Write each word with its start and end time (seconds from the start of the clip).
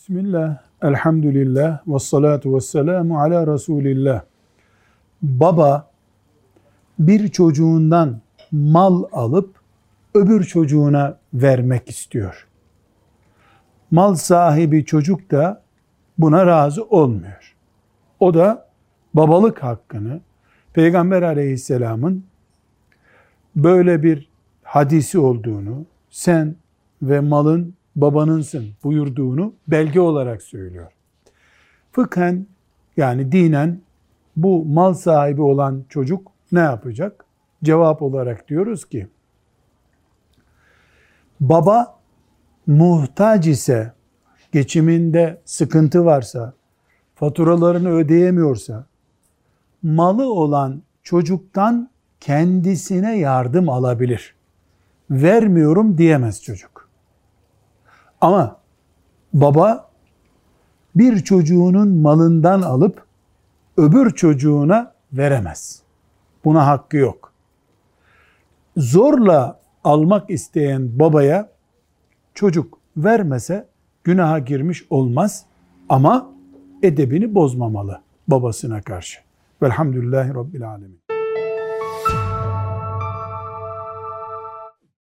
Bismillah, 0.00 0.58
elhamdülillah, 0.82 1.80
ve 1.86 1.98
salatu 1.98 2.54
ve 2.54 2.60
selamu 2.60 3.20
ala 3.20 3.54
Resulillah. 3.54 4.22
Baba 5.22 5.90
bir 6.98 7.28
çocuğundan 7.28 8.20
mal 8.52 9.04
alıp 9.12 9.60
öbür 10.14 10.44
çocuğuna 10.44 11.18
vermek 11.34 11.90
istiyor. 11.90 12.48
Mal 13.90 14.14
sahibi 14.14 14.84
çocuk 14.84 15.30
da 15.30 15.62
buna 16.18 16.46
razı 16.46 16.84
olmuyor. 16.84 17.56
O 18.20 18.34
da 18.34 18.68
babalık 19.14 19.62
hakkını 19.62 20.20
Peygamber 20.72 21.22
aleyhisselamın 21.22 22.24
böyle 23.56 24.02
bir 24.02 24.28
hadisi 24.62 25.18
olduğunu, 25.18 25.86
sen 26.10 26.56
ve 27.02 27.20
malın 27.20 27.74
babanınsın 27.96 28.68
buyurduğunu 28.84 29.54
belge 29.68 30.00
olarak 30.00 30.42
söylüyor. 30.42 30.92
Fıkhen 31.92 32.46
yani 32.96 33.32
dinen 33.32 33.80
bu 34.36 34.64
mal 34.64 34.94
sahibi 34.94 35.42
olan 35.42 35.84
çocuk 35.88 36.32
ne 36.52 36.60
yapacak? 36.60 37.24
Cevap 37.64 38.02
olarak 38.02 38.48
diyoruz 38.48 38.88
ki 38.88 39.08
baba 41.40 41.98
muhtaç 42.66 43.46
ise 43.46 43.92
geçiminde 44.52 45.40
sıkıntı 45.44 46.04
varsa 46.04 46.52
faturalarını 47.14 47.90
ödeyemiyorsa 47.90 48.86
malı 49.82 50.32
olan 50.32 50.82
çocuktan 51.02 51.90
kendisine 52.20 53.18
yardım 53.18 53.68
alabilir. 53.68 54.34
Vermiyorum 55.10 55.98
diyemez 55.98 56.42
çocuk. 56.42 56.79
Ama 58.20 58.56
baba 59.34 59.90
bir 60.94 61.24
çocuğunun 61.24 61.88
malından 61.96 62.62
alıp 62.62 63.04
öbür 63.76 64.10
çocuğuna 64.10 64.92
veremez. 65.12 65.82
Buna 66.44 66.66
hakkı 66.66 66.96
yok. 66.96 67.32
Zorla 68.76 69.60
almak 69.84 70.30
isteyen 70.30 70.98
babaya 70.98 71.50
çocuk 72.34 72.78
vermese 72.96 73.68
günaha 74.04 74.46
girmiş 74.46 74.84
olmaz 74.90 75.44
ama 75.88 76.30
edebini 76.82 77.34
bozmamalı 77.34 78.00
babasına 78.28 78.82
karşı. 78.82 79.20
Velhamdülillahi 79.62 80.34
Rabbil 80.34 80.68
Alemin. 80.68 81.09